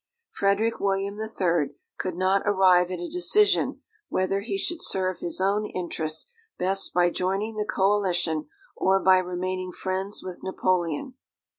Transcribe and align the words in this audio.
Frederick 0.31 0.79
William 0.79 1.19
III 1.21 1.75
could 1.99 2.15
not 2.15 2.41
arrive 2.47 2.89
at 2.89 2.97
a 2.97 3.07
decision 3.07 3.81
whether 4.09 4.39
he 4.39 4.57
should 4.57 4.81
serve 4.81 5.19
his 5.19 5.39
own 5.39 5.67
interests 5.67 6.31
best 6.57 6.91
by 6.91 7.11
joining 7.11 7.55
the 7.55 7.65
coalition 7.71 8.47
or 8.75 8.99
by 8.99 9.19
remaining 9.19 9.71
friends 9.71 10.23
with 10.23 10.41
Napoleon. 10.41 11.13